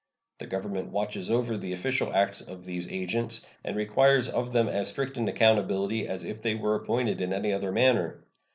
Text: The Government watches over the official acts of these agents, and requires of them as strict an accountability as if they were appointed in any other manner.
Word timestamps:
The 0.39 0.47
Government 0.47 0.89
watches 0.91 1.29
over 1.29 1.55
the 1.59 1.73
official 1.73 2.11
acts 2.11 2.41
of 2.41 2.65
these 2.65 2.87
agents, 2.91 3.45
and 3.63 3.77
requires 3.77 4.27
of 4.29 4.51
them 4.51 4.67
as 4.67 4.89
strict 4.89 5.15
an 5.19 5.27
accountability 5.27 6.07
as 6.07 6.23
if 6.23 6.41
they 6.41 6.55
were 6.55 6.73
appointed 6.73 7.21
in 7.21 7.31
any 7.31 7.53
other 7.53 7.71
manner. 7.71 8.23